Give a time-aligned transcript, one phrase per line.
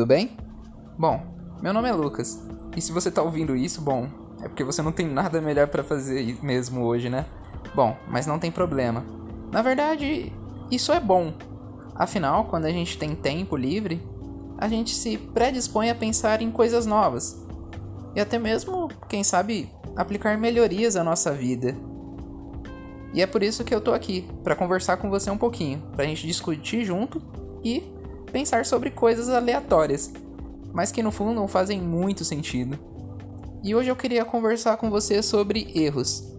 [0.00, 0.30] tudo bem?
[0.96, 1.20] Bom,
[1.60, 2.42] meu nome é Lucas.
[2.74, 4.08] E se você tá ouvindo isso, bom,
[4.42, 7.26] é porque você não tem nada melhor para fazer mesmo hoje, né?
[7.74, 9.04] Bom, mas não tem problema.
[9.52, 10.32] Na verdade,
[10.70, 11.34] isso é bom.
[11.94, 14.00] Afinal, quando a gente tem tempo livre,
[14.56, 17.44] a gente se predispõe a pensar em coisas novas.
[18.16, 21.76] E até mesmo, quem sabe, aplicar melhorias à nossa vida.
[23.12, 26.06] E é por isso que eu tô aqui, para conversar com você um pouquinho, pra
[26.06, 27.20] gente discutir junto
[27.62, 27.99] e
[28.30, 30.12] pensar sobre coisas aleatórias,
[30.72, 32.78] mas que no fundo não fazem muito sentido.
[33.62, 36.30] E hoje eu queria conversar com você sobre erros.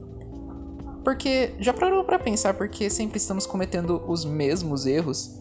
[1.04, 5.40] Porque já parou para pensar por que sempre estamos cometendo os mesmos erros?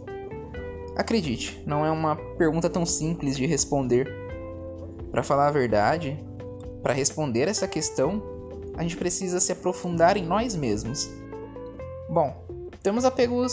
[0.97, 4.11] Acredite, não é uma pergunta tão simples de responder.
[5.11, 6.19] Para falar a verdade,
[6.83, 8.23] para responder essa questão,
[8.77, 11.11] a gente precisa se aprofundar em nós mesmos.
[12.09, 12.35] Bom,
[12.83, 13.53] temos apegos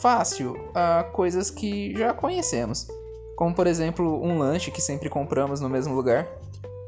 [0.00, 2.86] fácil a coisas que já conhecemos,
[3.36, 6.28] como por exemplo um lanche que sempre compramos no mesmo lugar,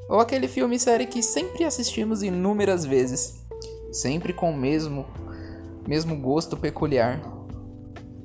[0.08, 3.44] ou aquele filme e série que sempre assistimos inúmeras vezes,
[3.92, 5.06] sempre com o mesmo
[5.86, 7.20] mesmo gosto peculiar.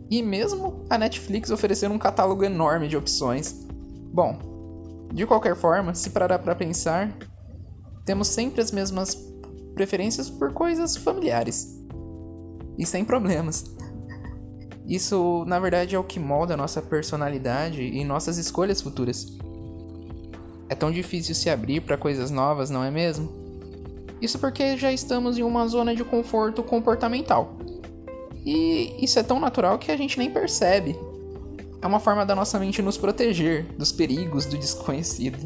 [0.10, 3.66] E mesmo a Netflix oferecendo um catálogo enorme de opções.
[4.12, 7.16] Bom, de qualquer forma, se parar para pensar,
[8.06, 9.16] temos sempre as mesmas
[9.74, 11.80] preferências por coisas familiares.
[12.78, 13.64] E sem problemas.
[14.92, 19.26] Isso, na verdade, é o que molda nossa personalidade e nossas escolhas futuras.
[20.68, 23.32] É tão difícil se abrir para coisas novas, não é mesmo?
[24.22, 27.58] Isso porque já estamos em uma zona de conforto comportamental.
[28.46, 31.00] E isso é tão natural que a gente nem percebe.
[31.82, 35.38] É uma forma da nossa mente nos proteger dos perigos do desconhecido.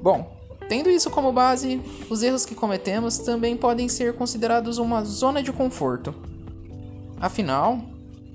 [0.00, 0.34] Bom,
[0.70, 5.52] tendo isso como base, os erros que cometemos também podem ser considerados uma zona de
[5.52, 6.14] conforto
[7.20, 7.80] Afinal,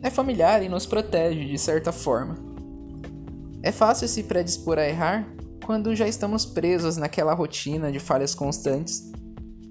[0.01, 2.37] é familiar e nos protege de certa forma.
[3.61, 5.27] É fácil se predispor a errar
[5.65, 9.11] quando já estamos presos naquela rotina de falhas constantes,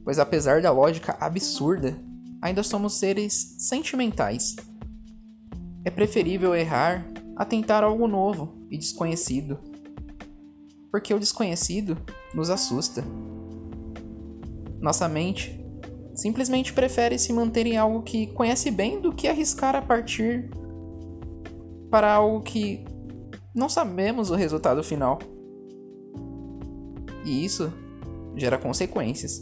[0.04, 1.98] pois apesar da lógica absurda,
[2.40, 4.54] ainda somos seres sentimentais.
[5.84, 7.04] É preferível errar
[7.34, 9.58] a tentar algo novo e desconhecido,
[10.90, 11.96] porque o desconhecido
[12.34, 13.02] nos assusta.
[14.80, 15.58] Nossa mente
[16.18, 20.50] simplesmente prefere se manter em algo que conhece bem do que arriscar a partir
[21.88, 22.84] para algo que
[23.54, 25.20] não sabemos o resultado final.
[27.24, 27.72] E isso
[28.36, 29.40] gera consequências.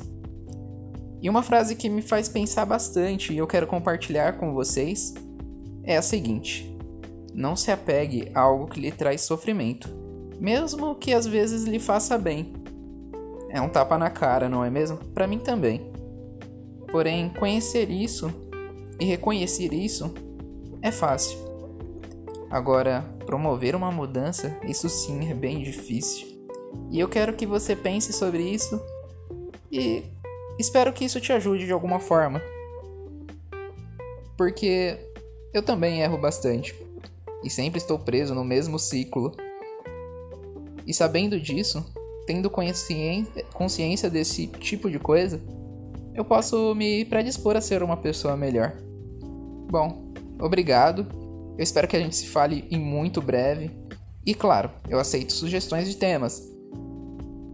[1.22, 5.14] E uma frase que me faz pensar bastante e eu quero compartilhar com vocês
[5.82, 6.76] é a seguinte:
[7.32, 9.88] Não se apegue a algo que lhe traz sofrimento,
[10.38, 12.52] mesmo que às vezes lhe faça bem.
[13.48, 14.98] É um tapa na cara, não é mesmo?
[15.14, 15.95] Para mim também.
[16.96, 18.32] Porém, conhecer isso
[18.98, 20.14] e reconhecer isso
[20.80, 21.36] é fácil.
[22.50, 26.26] Agora, promover uma mudança, isso sim é bem difícil.
[26.90, 28.80] E eu quero que você pense sobre isso
[29.70, 30.04] e
[30.58, 32.40] espero que isso te ajude de alguma forma.
[34.34, 34.98] Porque
[35.52, 36.74] eu também erro bastante
[37.44, 39.32] e sempre estou preso no mesmo ciclo.
[40.86, 41.84] E sabendo disso,
[42.26, 45.42] tendo consciência desse tipo de coisa,
[46.16, 48.72] eu posso me predispor a ser uma pessoa melhor.
[49.70, 51.06] Bom, obrigado.
[51.58, 53.70] Eu espero que a gente se fale em muito breve.
[54.24, 56.42] E claro, eu aceito sugestões de temas,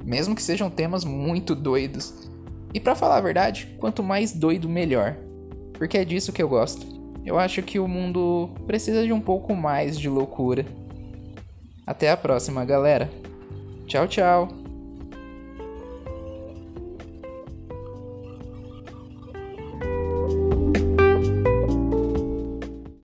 [0.05, 2.15] mesmo que sejam temas muito doidos.
[2.73, 5.17] E para falar a verdade, quanto mais doido, melhor.
[5.75, 6.87] Porque é disso que eu gosto.
[7.25, 10.65] Eu acho que o mundo precisa de um pouco mais de loucura.
[11.87, 13.11] Até a próxima, galera.
[13.87, 14.62] Tchau, tchau.